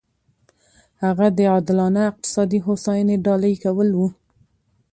[1.03, 3.99] هغه د عادلانه اقتصادي هوساینې ډالۍ کول و.